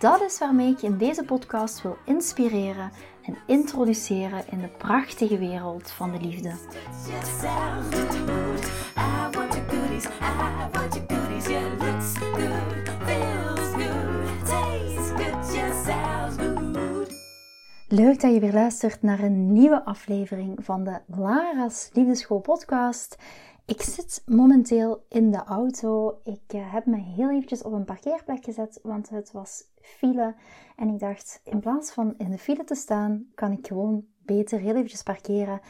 [0.00, 2.90] Dat is waarmee ik je in deze podcast wil inspireren
[3.22, 6.52] en introduceren in de prachtige wereld van de liefde.
[17.88, 23.16] Leuk dat je weer luistert naar een nieuwe aflevering van de Lara's Liefdeschool podcast.
[23.70, 26.20] Ik zit momenteel in de auto.
[26.24, 30.34] Ik eh, heb me heel eventjes op een parkeerplek gezet, want het was file.
[30.76, 34.58] En ik dacht, in plaats van in de file te staan, kan ik gewoon beter
[34.58, 35.60] heel eventjes parkeren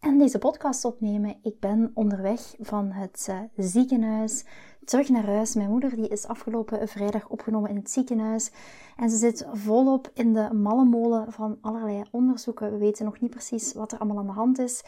[0.00, 1.36] en deze podcast opnemen.
[1.42, 4.44] Ik ben onderweg van het uh, ziekenhuis
[4.84, 5.54] terug naar huis.
[5.54, 8.50] Mijn moeder die is afgelopen vrijdag opgenomen in het ziekenhuis.
[8.96, 12.72] En ze zit volop in de malle molen van allerlei onderzoeken.
[12.72, 14.84] We weten nog niet precies wat er allemaal aan de hand is.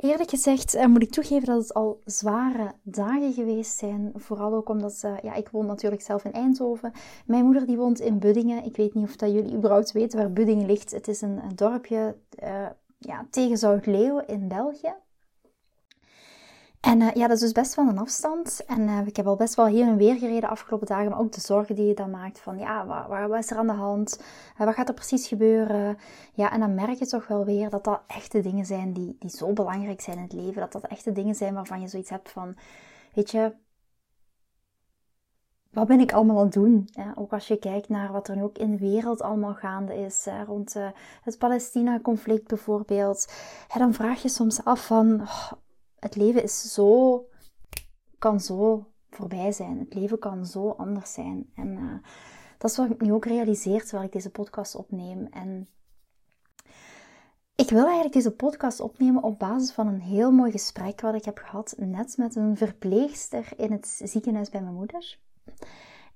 [0.00, 4.12] Eerlijk gezegd uh, moet ik toegeven dat het al zware dagen geweest zijn.
[4.14, 6.92] Vooral ook omdat, uh, ja, ik woon natuurlijk zelf in Eindhoven.
[7.26, 8.64] Mijn moeder die woont in Buddingen.
[8.64, 10.90] Ik weet niet of dat jullie überhaupt weten waar Buddingen ligt.
[10.90, 12.66] Het is een, dorpje uh,
[12.98, 14.94] ja, tegen Zoutleeuwen in België.
[16.80, 18.64] En uh, ja, dat is dus best wel een afstand.
[18.66, 21.10] En uh, ik heb al best wel hier en weer gereden de afgelopen dagen.
[21.10, 23.66] Maar ook de zorgen die je dan maakt van, ja, wat, wat is er aan
[23.66, 24.20] de hand?
[24.58, 25.98] Uh, wat gaat er precies gebeuren?
[26.32, 29.30] Ja, en dan merk je toch wel weer dat dat echte dingen zijn die, die
[29.30, 30.60] zo belangrijk zijn in het leven.
[30.60, 32.56] Dat dat echte dingen zijn waarvan je zoiets hebt van,
[33.14, 33.54] weet je,
[35.70, 36.88] wat ben ik allemaal aan het doen?
[37.14, 40.26] ook als je kijkt naar wat er nu ook in de wereld allemaal gaande is,
[40.46, 40.76] rond
[41.22, 43.32] het Palestina-conflict bijvoorbeeld.
[43.78, 45.52] dan vraag je soms af van, oh,
[46.00, 47.24] het leven is zo,
[48.18, 49.78] kan zo voorbij zijn.
[49.78, 51.50] Het leven kan zo anders zijn.
[51.54, 51.94] En uh,
[52.58, 55.26] dat is wat ik nu ook realiseer terwijl ik deze podcast opneem.
[55.30, 55.68] En
[57.54, 61.24] ik wil eigenlijk deze podcast opnemen op basis van een heel mooi gesprek wat ik
[61.24, 65.18] heb gehad net met een verpleegster in het ziekenhuis bij mijn moeder.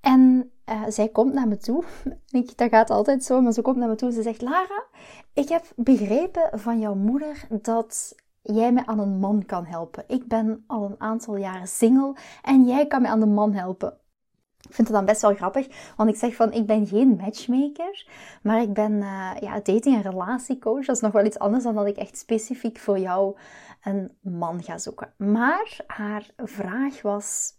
[0.00, 1.84] En uh, zij komt naar me toe.
[2.30, 4.84] Ik, dat gaat altijd zo, maar ze komt naar me toe en ze zegt: Lara,
[5.32, 10.04] ik heb begrepen van jouw moeder dat jij me aan een man kan helpen.
[10.06, 13.98] Ik ben al een aantal jaren single en jij kan me aan de man helpen.
[14.68, 18.08] Ik vind het dan best wel grappig, want ik zeg van ik ben geen matchmaker,
[18.42, 20.84] maar ik ben uh, ja, dating- en relatiecoach.
[20.84, 23.36] Dat is nog wel iets anders dan dat ik echt specifiek voor jou
[23.82, 25.12] een man ga zoeken.
[25.16, 27.52] Maar haar vraag was: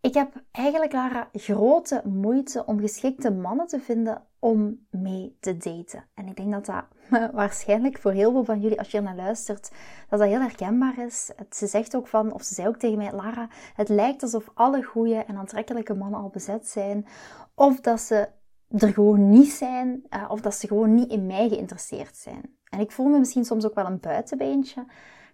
[0.00, 6.04] ik heb eigenlijk Lara grote moeite om geschikte mannen te vinden om mee te daten.
[6.14, 6.84] En ik denk dat dat
[7.32, 9.70] waarschijnlijk voor heel veel van jullie, als je naar luistert,
[10.08, 11.30] dat dat heel herkenbaar is.
[11.50, 14.82] Ze zegt ook van, of ze zei ook tegen mij, Lara, het lijkt alsof alle
[14.82, 17.06] goede en aantrekkelijke mannen al bezet zijn.
[17.54, 18.28] Of dat ze
[18.70, 22.56] er gewoon niet zijn, eh, of dat ze gewoon niet in mij geïnteresseerd zijn.
[22.68, 24.84] En ik voel me misschien soms ook wel een buitenbeentje.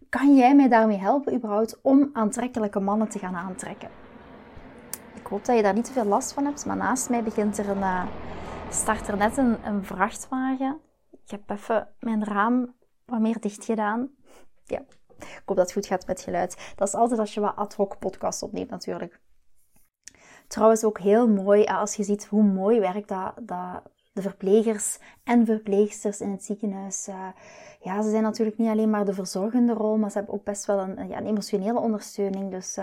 [0.08, 3.88] Kan jij mij daarmee helpen überhaupt om aantrekkelijke mannen te gaan aantrekken?
[5.32, 7.68] Hoop dat je daar niet te veel last van hebt, maar naast mij begint er
[7.68, 8.06] een, uh,
[8.70, 10.80] start er net een, een vrachtwagen.
[11.10, 14.10] Ik heb even mijn raam wat meer dicht gedaan.
[14.64, 14.78] Ja,
[15.18, 16.72] ik hoop dat het goed gaat met geluid.
[16.76, 19.20] Dat is altijd als je wat ad hoc podcast opneemt natuurlijk.
[20.46, 23.82] Trouwens ook heel mooi eh, als je ziet hoe mooi werkt dat, dat
[24.12, 27.08] de verplegers en verpleegsters in het ziekenhuis.
[27.08, 27.28] Uh,
[27.80, 30.66] ja, ze zijn natuurlijk niet alleen maar de verzorgende rol, maar ze hebben ook best
[30.66, 32.50] wel een, ja, een emotionele ondersteuning.
[32.50, 32.78] Dus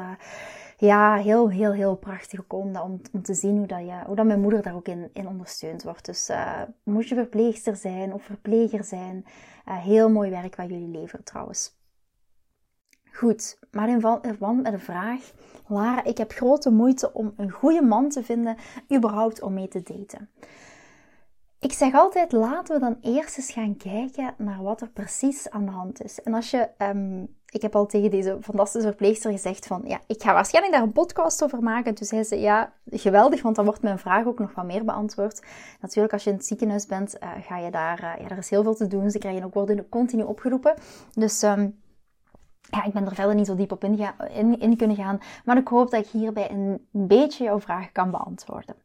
[0.80, 4.26] ja, heel, heel, heel prachtig om, om, om te zien hoe, dat je, hoe dat
[4.26, 6.06] mijn moeder daar ook in, in ondersteund wordt.
[6.06, 9.26] Dus uh, moet je verpleegster zijn of verpleger zijn,
[9.66, 11.78] heel mooi werk wat jullie leveren trouwens.
[13.12, 15.32] Goed, maar in verband met de vraag,
[15.68, 18.58] Lara, ik heb grote moeite om een goede man te vinden,
[18.96, 20.30] überhaupt om mee te daten.
[21.60, 25.66] Ik zeg altijd, laten we dan eerst eens gaan kijken naar wat er precies aan
[25.66, 26.22] de hand is.
[26.22, 30.22] En als je, um, ik heb al tegen deze fantastische verpleegster gezegd van, ja, ik
[30.22, 31.86] ga waarschijnlijk daar een podcast over maken.
[31.86, 34.86] En toen zei ze, ja, geweldig, want dan wordt mijn vraag ook nog wat meer
[34.86, 35.44] beantwoord.
[35.82, 38.50] Natuurlijk, als je in het ziekenhuis bent, uh, ga je daar, uh, ja, er is
[38.50, 39.12] heel veel te doen.
[39.12, 40.74] Ze krijgen ook worden continu opgeroepen.
[41.14, 41.42] Dus...
[41.42, 41.80] Um,
[42.72, 44.00] ja, ik ben er verder niet zo diep op in,
[44.34, 48.12] in, in kunnen gaan, maar ik hoop dat ik hierbij een beetje jouw vraag kan
[48.12, 48.76] beantwoorden.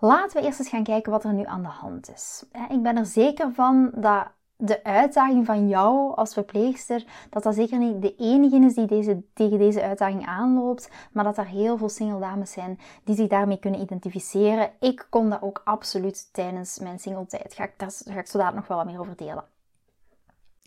[0.00, 2.44] Laten we eerst eens gaan kijken wat er nu aan de hand is.
[2.68, 4.26] Ik ben er zeker van dat
[4.64, 9.22] de uitdaging van jou als verpleegster, dat dat zeker niet de enige is die deze,
[9.34, 13.58] tegen deze uitdaging aanloopt, maar dat er heel veel single dames zijn die zich daarmee
[13.58, 14.70] kunnen identificeren.
[14.80, 17.54] Ik kon dat ook absoluut tijdens mijn single tijd.
[17.54, 19.51] Ga ik, daar ga ik zo nog wel wat meer over delen.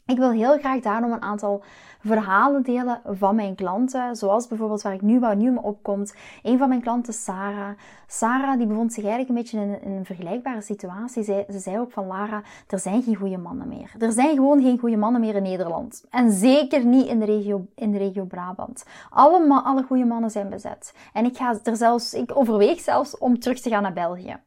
[0.07, 1.63] Ik wil heel graag daarom een aantal
[2.00, 4.16] verhalen delen van mijn klanten.
[4.16, 6.16] Zoals bijvoorbeeld waar ik nu, me opkomt.
[6.44, 7.69] Een van mijn klanten, Sarah.
[8.07, 11.24] Sarah die bevond zich eigenlijk een beetje in, een vergelijkbare situatie.
[11.24, 13.92] Ze zei ook van Lara, er zijn geen goede mannen meer.
[14.00, 16.06] Er zijn gewoon geen goede mannen meer in Nederland.
[16.10, 18.86] En zeker niet in de regio, in de regio Brabant.
[19.10, 20.94] Alle, alle goede mannen zijn bezet.
[21.13, 24.38] En ik, ga er zelfs, ik overweeg zelfs om terug te gaan naar België.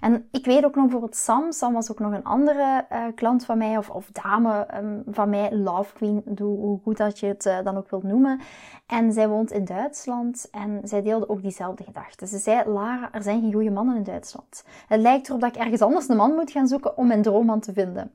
[0.00, 1.52] En ik weet ook nog bijvoorbeeld Sam.
[1.52, 5.30] Sam was ook nog een andere uh, klant van mij, of, of dame um, van
[5.30, 8.40] mij, Love Queen, hoe goed dat je het uh, dan ook wilt noemen.
[8.86, 12.28] En zij woont in Duitsland en zij deelde ook diezelfde gedachten.
[12.28, 14.64] Ze zei, Lara, er zijn geen goede mannen in Duitsland.
[14.86, 17.60] Het lijkt erop dat ik ergens anders een man moet gaan zoeken om mijn droomman
[17.60, 18.12] te vinden.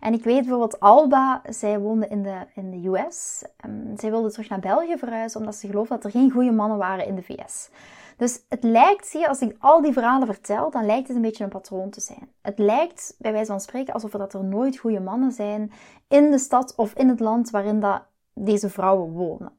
[0.00, 3.44] En ik weet bijvoorbeeld Alba, zij woonde in de, in de US.
[3.66, 6.78] Um, zij wilde terug naar België verhuizen omdat ze geloofde dat er geen goede mannen
[6.78, 7.70] waren in de VS.
[8.16, 11.22] Dus het lijkt, zie je, als ik al die verhalen vertel, dan lijkt het een
[11.22, 12.28] beetje een patroon te zijn.
[12.42, 15.72] Het lijkt, bij wijze van spreken, alsof er, dat er nooit goede mannen zijn
[16.08, 18.02] in de stad of in het land waarin dat
[18.34, 19.52] deze vrouwen wonen.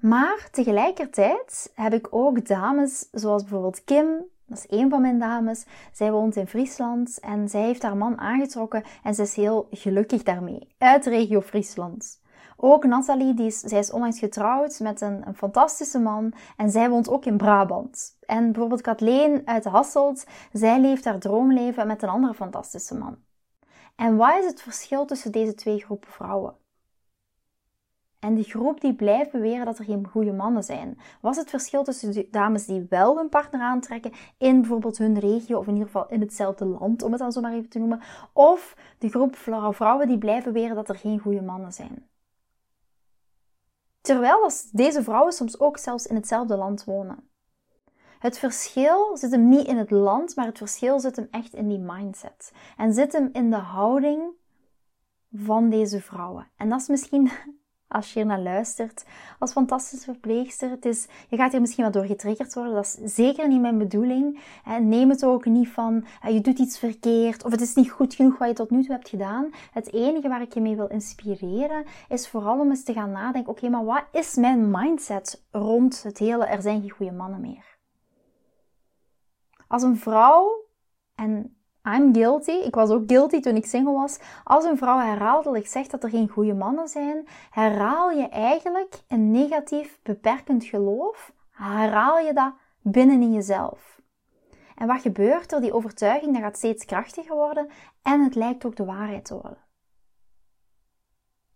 [0.00, 5.66] Maar tegelijkertijd heb ik ook dames, zoals bijvoorbeeld Kim, dat is een van mijn dames.
[5.92, 10.22] Zij woont in Friesland en zij heeft haar man aangetrokken en ze is heel gelukkig
[10.22, 10.74] daarmee.
[10.78, 12.20] Uit regio Friesland.
[12.56, 17.08] Ook Nathalie, die is, zij is onlangs getrouwd met een, fantastische man en zij woont
[17.08, 18.16] ook in Brabant.
[18.20, 23.16] En bijvoorbeeld Kathleen uit Hasselt, zij leeft haar droomleven met een andere fantastische man.
[23.96, 26.54] En wat is het verschil tussen deze twee groepen vrouwen?
[28.18, 30.98] En die groep die blijft beweren dat er geen goede mannen zijn.
[31.20, 35.18] Wat is het verschil tussen de dames die wel hun partner aantrekken in bijvoorbeeld hun
[35.18, 37.78] regio of in ieder geval in hetzelfde land, om het dan zo maar even te
[37.78, 38.00] noemen,
[38.32, 42.08] of de groep vrouwen die blijven beweren dat er geen goede mannen zijn?
[44.06, 47.30] Terwijl deze vrouwen soms ook zelfs in hetzelfde land wonen.
[48.18, 51.68] Het verschil zit hem niet in het land, maar het verschil zit hem echt in
[51.68, 52.52] die mindset.
[52.76, 54.22] En zit hem in de houding
[55.32, 56.50] van deze vrouwen.
[56.56, 57.30] En dat is misschien
[57.88, 59.04] als je hier naar luistert,
[59.38, 60.70] als fantastische verpleegster.
[60.70, 62.74] Het is, je gaat hier misschien wat door getriggerd worden.
[62.74, 64.40] Dat is zeker niet mijn bedoeling.
[64.80, 68.38] Neem het ook niet van, je doet iets verkeerd of het is niet goed genoeg
[68.38, 69.50] wat je tot nu toe hebt gedaan.
[69.72, 73.52] Het enige waar ik je mee wil inspireren is vooral om eens te gaan nadenken,
[73.52, 77.74] oké, maar wat is mijn mindset rond het hele er zijn geen goede mannen meer?
[79.68, 80.64] Als een vrouw,
[81.14, 81.55] en
[81.94, 82.50] I'm guilty.
[82.50, 84.18] Ik was ook guilty toen ik single was.
[84.44, 89.30] Als een vrouw herhaaldelijk zegt dat er geen goede mannen zijn, herhaal je eigenlijk een
[89.30, 91.32] negatief, beperkend geloof.
[91.50, 94.00] Herhaal je dat binnen in jezelf.
[94.76, 95.60] En wat gebeurt er?
[95.60, 97.68] Die overtuiging dat gaat steeds krachtiger worden
[98.02, 99.64] en het lijkt ook de waarheid te worden.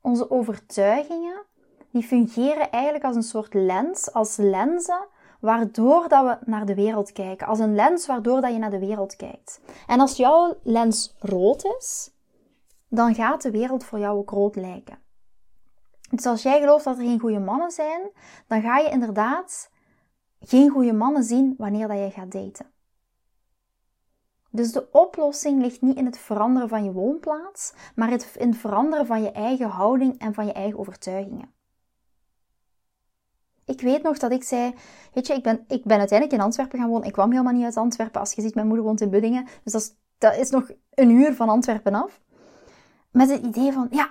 [0.01, 1.47] Onze overtuigingen
[1.91, 5.07] die fungeren eigenlijk als een soort lens, als lenzen
[5.41, 7.47] waardoor dat we naar de wereld kijken.
[7.47, 9.61] Als een lens waardoor dat je naar de wereld kijkt.
[9.87, 12.11] En als jouw lens rood is,
[12.89, 14.99] dan gaat de wereld voor jou ook rood lijken.
[16.11, 18.11] Dus als jij gelooft dat er geen goede mannen zijn,
[18.47, 19.71] dan ga je inderdaad
[20.41, 22.67] geen goede mannen zien wanneer dat je gaat daten.
[24.51, 29.07] Dus de oplossing ligt niet in het veranderen van je woonplaats, maar in het veranderen
[29.07, 31.53] van je eigen houding en van je eigen overtuigingen.
[33.71, 34.75] Ik weet nog dat ik zei,
[35.13, 37.07] weet je, ik ben, ik ben uiteindelijk in Antwerpen gaan wonen.
[37.07, 38.21] Ik kwam helemaal niet uit Antwerpen.
[38.21, 39.47] Als je ziet, mijn moeder woont in Buddingen.
[39.65, 42.21] Dus dat is, dat is nog een uur van Antwerpen af.
[43.11, 44.11] Met het idee van, ja,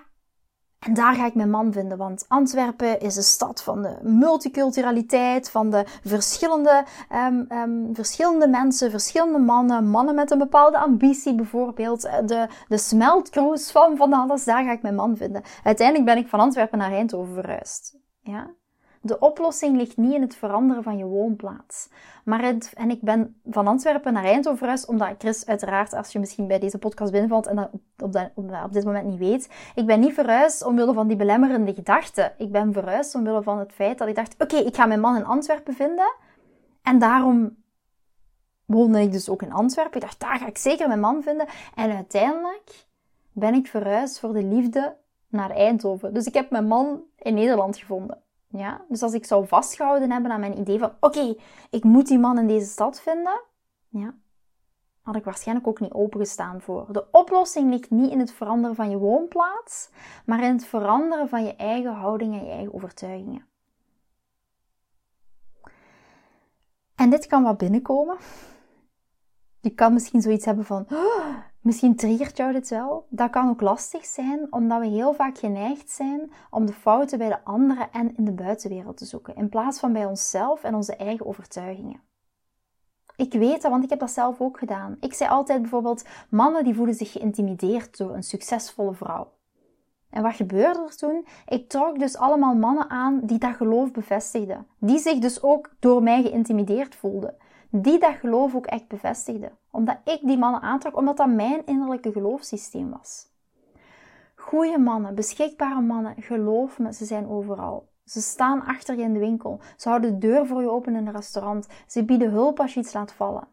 [0.80, 5.50] en daar ga ik mijn man vinden, want Antwerpen is een stad van de multiculturaliteit,
[5.50, 12.06] van de verschillende, um, um, verschillende mensen, verschillende mannen, mannen met een bepaalde ambitie bijvoorbeeld,
[12.06, 15.42] eh, de, de smeltkroes van van alles, daar ga ik mijn man vinden.
[15.64, 17.98] Uiteindelijk ben ik van Antwerpen naar Eindhoven verhuisd.
[18.22, 18.58] Ja?
[19.02, 21.90] De oplossing ligt niet in het veranderen van je woonplaats.
[22.24, 26.20] Maar het, en ik ben van Antwerpen naar Eindhoven verhuisd, omdat Chris uiteraard, als je
[26.20, 28.32] misschien bij deze podcast binnenvalt en dat op,
[28.64, 32.34] op, dit moment niet weet, ik ben niet verhuisd omwille van die belemmerende gedachten.
[32.38, 35.16] Ik ben verhuisd omwille van het feit dat ik dacht, oké, ik ga mijn man
[35.16, 36.14] in Antwerpen vinden.
[36.82, 37.58] En daarom
[38.66, 39.96] woonde ik dus ook in Antwerpen.
[39.96, 41.48] Ik dacht, daar ga ik zeker mijn man vinden.
[41.76, 42.88] En uiteindelijk
[43.32, 46.14] ben ik verhuisd voor de liefde naar Eindhoven.
[46.14, 48.24] Dus ik heb mijn man in Nederland gevonden.
[48.50, 48.86] Ja?
[48.88, 51.36] Dus als ik zou vastgehouden hebben aan mijn idee van, oké,
[51.70, 53.42] ik moet die man in deze stad vinden,
[53.88, 54.14] ja,
[55.02, 56.86] had ik waarschijnlijk ook niet opengestaan voor.
[56.92, 59.90] De oplossing ligt niet in het veranderen van je woonplaats,
[60.26, 63.48] maar in het veranderen van je eigen houding en je eigen overtuigingen.
[66.96, 68.18] En dit kan wat binnenkomen.
[69.62, 73.06] Je kan misschien zoiets hebben van, oh, Misschien triggert jou dit wel.
[73.10, 77.28] Dat kan ook lastig zijn, omdat we heel vaak geneigd zijn om de fouten bij
[77.28, 80.96] de anderen en in de buitenwereld te zoeken, in plaats van bij onszelf en onze
[80.96, 82.02] eigen overtuigingen.
[83.16, 84.98] Ik weet dat, want ik heb dat zelf ook gedaan.
[85.00, 89.32] Ik zei altijd bijvoorbeeld, mannen die voelen zich geïntimideerd door een succesvolle vrouw.
[90.10, 91.28] En wat gebeurde er toen?
[91.48, 94.68] Ik trok dus allemaal mannen aan die dat geloof bevestigden.
[94.78, 97.36] Die zich dus ook door mij geïntimideerd voelden.
[97.70, 99.58] Die dat geloof ook echt bevestigden.
[99.72, 103.28] Omdat ik die mannen aantrok, omdat dat mijn innerlijke geloofssysteem was.
[104.36, 107.90] Goeie mannen, beschikbare mannen, geloof me, ze zijn overal.
[108.06, 109.60] Ze staan achter je in de winkel.
[109.78, 111.68] Ze houden de deur voor je open in een restaurant.
[111.88, 113.48] Ze bieden hulp als je iets laat vallen.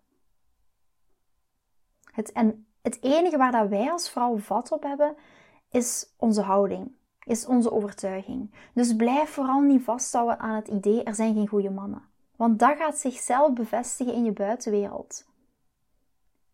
[2.12, 5.16] Het, en het enige waar dat wij als vrouw vat op hebben,
[5.70, 6.92] is onze houding,
[7.25, 8.54] is onze overtuiging.
[8.75, 12.02] Dus blijf vooral niet vasthouden aan het idee er zijn geen goede mannen.
[12.37, 15.26] Want dat gaat zichzelf bevestigen in je buitenwereld.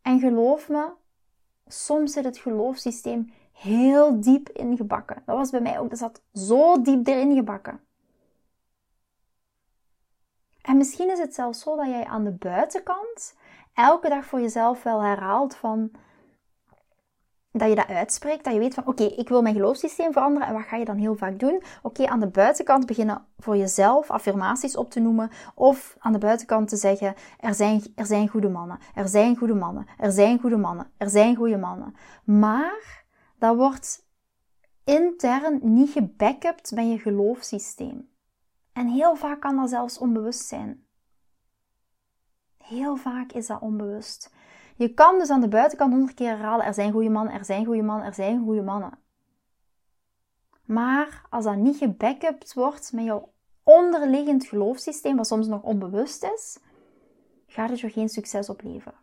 [0.02, 0.90] En geloof me,
[1.66, 5.22] soms zit het geloofssysteem heel diep ingebakken.
[5.26, 7.80] Dat was bij mij ook, dat zat zo diep erin gebakken.
[10.62, 13.34] En misschien is het zelfs zo dat jij aan de buitenkant
[13.74, 15.90] elke dag voor jezelf wel herhaalt van
[17.52, 20.54] dat je dat uitspreekt, dat je weet van oké, ik wil mijn geloofssysteem veranderen en
[20.54, 21.62] wat ga je dan heel vaak doen?
[21.82, 26.68] Oké, aan de buitenkant beginnen voor jezelf affirmaties op te noemen of aan de buitenkant
[26.68, 30.56] te zeggen er zijn, er zijn goede mannen, er zijn goede mannen, er zijn goede
[30.56, 31.94] mannen, er zijn goede mannen.
[32.24, 33.04] Maar
[33.38, 34.06] dat wordt
[34.84, 38.10] intern niet gebackupt bij je geloofssysteem.
[38.72, 40.86] En heel vaak kan dat zelfs onbewust zijn.
[42.56, 44.34] Heel vaak is dat onbewust.
[44.82, 47.64] Je kan dus aan de buitenkant honderd keer herhalen: er zijn goede mannen, er zijn
[47.64, 48.98] goede mannen, er zijn goede mannen.
[50.64, 56.58] Maar als dat niet gebackupt wordt met jouw onderliggend geloofssysteem, wat soms nog onbewust is,
[57.46, 58.98] gaat het je geen succes opleveren.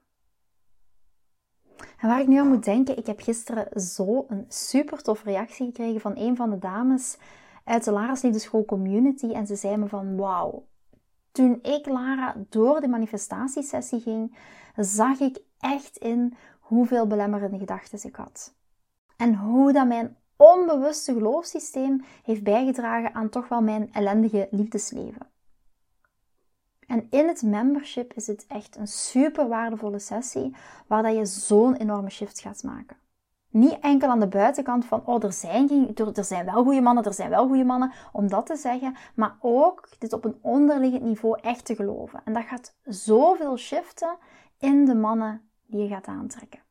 [1.77, 5.65] En waar ik nu aan moet denken, ik heb gisteren zo een super toffe reactie
[5.65, 7.17] gekregen van een van de dames
[7.63, 9.31] uit de Lara's Liefdeschool Community.
[9.31, 10.67] En ze zei me van, wauw,
[11.39, 14.37] toen ik Lara door de manifestatiesessie ging,
[14.75, 18.53] zag ik echt in hoeveel belemmerende gedachten ik had.
[19.17, 25.27] En hoe dat mijn onbewuste geloofssysteem heeft bijgedragen aan toch wel mijn ellendige liefdesleven.
[26.87, 30.55] En in het membership is het echt een super waardevolle sessie
[30.87, 32.97] waar dat je zo'n enorme shift gaat maken.
[33.49, 37.13] Niet enkel aan de buitenkant van, oh, er zijn, er zijn wel goede mannen, er
[37.13, 41.39] zijn wel goede mannen, om dat te zeggen, maar ook dit op een onderliggend niveau
[41.41, 42.21] echt te geloven.
[42.25, 44.17] En dat gaat zoveel shiften
[44.59, 46.68] in de mannen die je gaat aantrekken.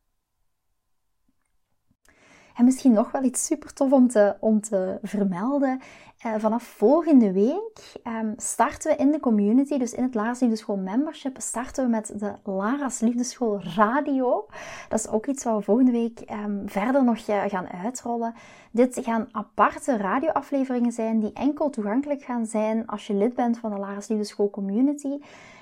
[2.59, 5.81] En misschien nog wel iets super tof om te, om te vermelden.
[6.27, 10.77] Uh, vanaf volgende week um, starten we in de community, dus in het Lara's Liefdeschool
[10.77, 14.47] Membership, starten we met de Lara's Liefdeschool Radio.
[14.89, 18.35] Dat is ook iets wat we volgende week um, verder nog uh, gaan uitrollen.
[18.71, 23.71] Dit gaan aparte radioafleveringen zijn die enkel toegankelijk gaan zijn als je lid bent van
[23.71, 25.19] de Lara's Liefdeschool Community.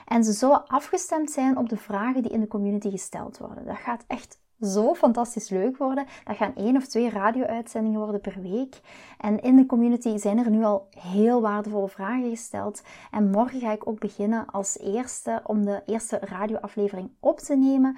[0.07, 3.65] En ze zullen afgestemd zijn op de vragen die in de community gesteld worden.
[3.65, 6.07] Dat gaat echt zo fantastisch leuk worden.
[6.25, 8.81] Dat gaan één of twee radio-uitzendingen worden per week.
[9.19, 12.83] En in de community zijn er nu al heel waardevolle vragen gesteld.
[13.11, 17.97] En morgen ga ik ook beginnen als eerste om de eerste radioaflevering op te nemen.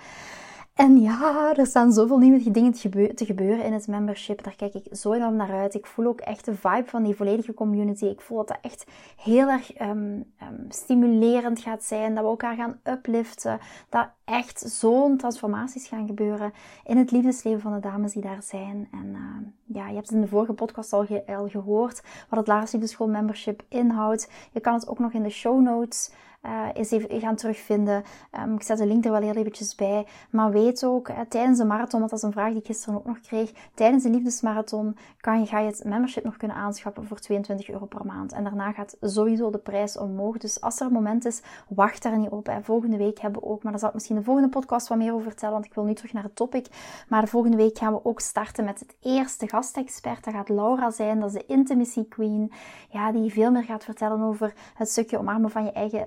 [0.78, 2.72] En ja, er staan zoveel nieuwe dingen
[3.14, 4.44] te gebeuren in het membership.
[4.44, 5.74] Daar kijk ik zo enorm naar uit.
[5.74, 8.04] Ik voel ook echt de vibe van die volledige community.
[8.04, 10.32] Ik voel dat dat echt heel erg um,
[10.68, 12.14] stimulerend gaat zijn.
[12.14, 13.58] Dat we elkaar gaan upliften.
[13.88, 16.52] Dat echt zo'n transformaties gaan gebeuren
[16.84, 18.88] in het liefdesleven van de dames die daar zijn.
[18.92, 21.06] En uh, ja, je hebt in de vorige podcast al,
[21.46, 24.30] gehoord wat het Lars Liefdeschool membership inhoudt.
[24.52, 26.10] Je kan het ook nog in de show notes
[26.42, 28.02] uh, eens even gaan terugvinden.
[28.40, 30.06] Um, ik zet de link er wel heel eventjes bij.
[30.30, 32.94] Maar weet ook, uh, tijdens de marathon, want dat is een vraag die ik gisteren
[32.94, 33.52] ook nog kreeg.
[33.74, 37.86] Tijdens de liefdesmarathon kan je, ga je het membership nog kunnen aanschaffen voor 22 euro
[37.86, 38.32] per maand.
[38.32, 40.36] En daarna gaat sowieso de prijs omhoog.
[40.38, 42.46] Dus als er een moment is, wacht daar niet op.
[42.46, 42.62] Hè.
[42.62, 45.12] Volgende week hebben we ook, maar daar zal ik misschien de volgende podcast wat meer
[45.12, 46.66] over vertellen, want ik wil nu terug naar het topic.
[47.08, 50.24] Maar de volgende week gaan we ook starten met het eerste gastexpert.
[50.24, 52.52] Dat gaat Laura zijn, dat is de Intimacy Queen.
[52.90, 56.06] Ja, die veel meer gaat vertellen over het stukje omarmen van je eigen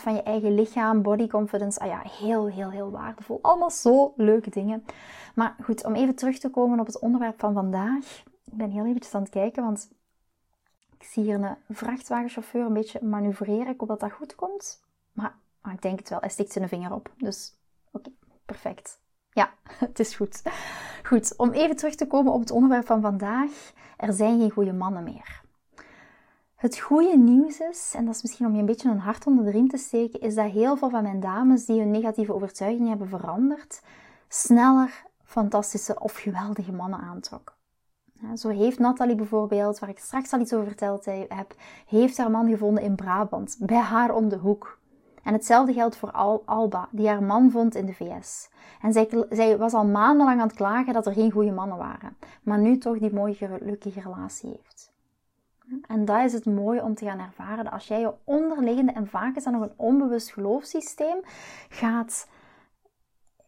[0.00, 1.80] van je eigen lichaam, body confidence.
[1.80, 3.38] Ah ja, heel, heel, heel waardevol.
[3.42, 4.84] Allemaal zo leuke dingen.
[5.34, 8.22] Maar goed, om even terug te komen op het onderwerp van vandaag.
[8.44, 9.90] Ik ben heel eventjes aan het kijken, want
[10.98, 13.68] ik zie hier een vrachtwagenchauffeur een beetje manoeuvreren.
[13.68, 14.82] Ik hoop dat dat goed komt.
[15.12, 16.20] Maar, maar ik denk het wel.
[16.20, 17.12] Hij stikt zijn vinger op.
[17.16, 17.54] Dus
[17.90, 18.10] oké,
[18.44, 19.00] perfect.
[19.30, 19.52] Ja,
[19.86, 20.42] het is goed.
[21.02, 23.72] Goed, om even terug te komen op het onderwerp van vandaag.
[23.96, 25.40] Er zijn geen goede mannen meer.
[26.60, 29.44] Het goede nieuws is, en dat is misschien om je een beetje een hart onder
[29.44, 32.88] de riem te steken, is dat heel veel van mijn dames die hun negatieve overtuigingen
[32.88, 33.82] hebben veranderd,
[34.28, 37.56] sneller fantastische of geweldige mannen aantrok.
[38.36, 41.54] Zo heeft Nathalie bijvoorbeeld, waar ik straks al iets over verteld heb,
[41.86, 44.78] heeft haar man gevonden in Brabant, bij haar om de hoek.
[45.22, 46.10] En hetzelfde geldt voor
[46.44, 48.48] Alba, die haar man vond in de VS.
[48.80, 52.16] En zij, zij, was al maandenlang aan het klagen dat er geen goede mannen waren,
[52.42, 54.89] maar nu toch die mooie gelukkige relatie heeft.
[55.86, 59.06] En dat is het mooie om te gaan ervaren, dat als jij je onderliggende, en
[59.06, 61.20] vaak is dat nog een onbewust geloofssysteem,
[61.68, 62.28] gaat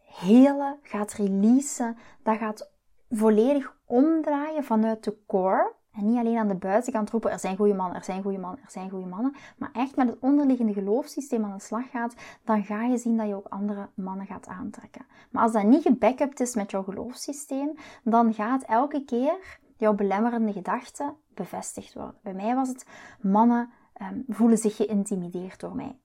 [0.05, 2.71] helen, gaat releasen, dat gaat
[3.11, 5.73] volledig omdraaien vanuit de core.
[5.93, 8.61] En niet alleen aan de buitenkant roepen, er zijn goede mannen, er zijn goede mannen,
[8.65, 9.35] er zijn goede mannen.
[9.57, 12.15] Maar echt met het onderliggende geloofssysteem aan de slag gaat,
[12.45, 15.07] dan ga je zien dat je ook andere mannen gaat aantrekken.
[15.31, 17.75] Maar als dat niet gebackupt is met jouw geloofssysteem,
[18.05, 22.19] dan gaat elke keer jouw belemmerende gedachte bevestigd worden.
[22.23, 22.87] Bij mij was het,
[23.21, 25.99] mannen ehm, voelen zich geïntimideerd door mij.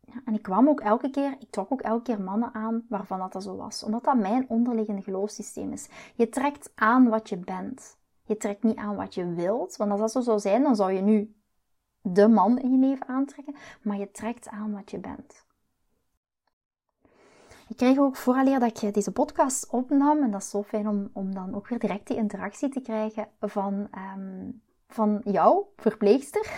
[0.00, 3.18] Ja, en ik kwam ook elke keer, ik trok ook elke keer mannen aan waarvan
[3.18, 3.82] dat, dat zo was.
[3.82, 5.88] Omdat dat mijn onderliggende geloofssysteem is.
[6.14, 7.98] Je trekt aan wat je bent.
[8.22, 9.76] Je trekt niet aan wat je wilt.
[9.76, 11.36] Want als dat zo zou zijn, dan zou je nu
[12.00, 13.54] de man in je leven aantrekken.
[13.82, 15.46] Maar je trekt aan wat je bent.
[17.72, 21.10] Ik kreeg ook vooraleer dat ik deze podcast opnam, en dat is zo fijn om,
[21.12, 24.50] om dan ook weer direct die interactie te krijgen van ehm,
[24.92, 26.50] van jou, verpleegster,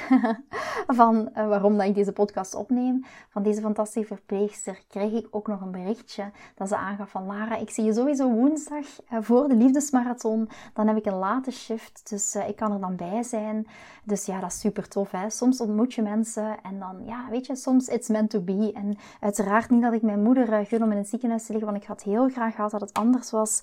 [1.01, 5.47] van uh, waarom dat ik deze podcast opneem, van deze fantastische verpleegster, kreeg ik ook
[5.47, 9.49] nog een berichtje dat ze aangaf van Lara, ik zie je sowieso woensdag uh, voor
[9.49, 13.23] de liefdesmarathon, dan heb ik een late shift, dus uh, ik kan er dan bij
[13.23, 13.67] zijn.
[14.05, 15.11] Dus ja, dat is super tof.
[15.11, 15.31] Hè?
[15.31, 18.73] Soms ontmoet je mensen en dan, ja, weet je, soms it's meant to be.
[18.75, 21.83] En uiteraard niet dat ik mijn moeder gun om in het ziekenhuis te liggen, want
[21.83, 23.63] ik had heel graag gehad dat het anders was.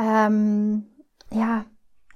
[0.00, 0.88] Um,
[1.28, 1.64] ja,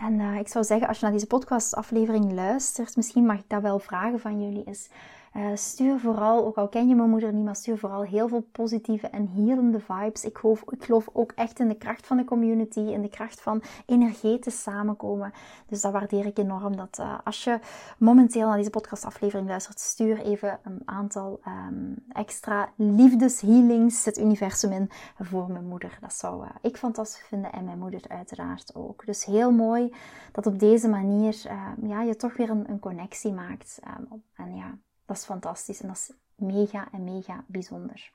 [0.03, 3.63] en uh, ik zou zeggen, als je naar deze podcastaflevering luistert, misschien mag ik dat
[3.63, 4.89] wel vragen van jullie, is
[5.37, 8.47] uh, stuur vooral, ook al ken je mijn moeder niet, maar stuur vooral heel veel
[8.53, 10.25] positieve en helende vibes.
[10.25, 13.41] Ik geloof, ik geloof ook echt in de kracht van de community, in de kracht
[13.41, 15.33] van energetisch samenkomen.
[15.67, 16.77] Dus dat waardeer ik enorm.
[16.77, 17.59] Dat uh, als je
[17.99, 24.91] momenteel naar deze podcastaflevering luistert, stuur even een aantal um, extra liefdeshealings het universum in
[25.19, 25.99] voor mijn moeder.
[26.01, 29.07] Dat zou uh, ik fantastisch vinden en mijn moeder uiteraard ook.
[29.07, 29.95] Dus heel mooi
[30.33, 31.43] dat op deze manier
[31.83, 33.81] ja, je toch weer een, een connectie maakt.
[33.99, 34.79] Um, en ja,
[35.13, 38.13] dat is fantastisch en dat is mega en mega bijzonder.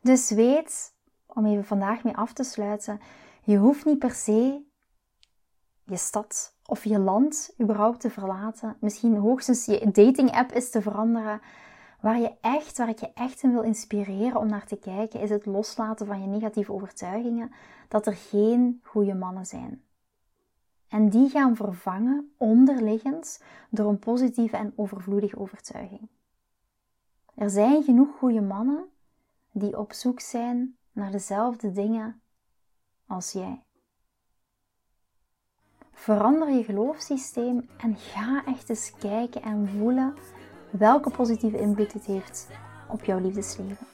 [0.00, 0.94] Dus weet,
[1.26, 3.00] om even vandaag mee af te sluiten,
[3.42, 4.62] je hoeft niet per se
[5.84, 8.76] je stad of je land überhaupt te verlaten.
[8.80, 11.40] Misschien hoogstens je dating app is te veranderen.
[12.00, 15.30] Waar, je echt, waar ik je echt in wil inspireren om naar te kijken, is
[15.30, 17.52] het loslaten van je negatieve overtuigingen
[17.88, 19.82] dat er geen goede mannen zijn.
[20.94, 26.08] En die gaan vervangen onderliggend door een positieve en overvloedige overtuiging.
[27.34, 28.84] Er zijn genoeg goede mannen
[29.52, 32.20] die op zoek zijn naar dezelfde dingen
[33.06, 33.64] als jij.
[35.92, 40.14] Verander je geloofssysteem en ga echt eens kijken en voelen
[40.70, 42.48] welke positieve invloed het heeft
[42.88, 43.93] op jouw liefdesleven.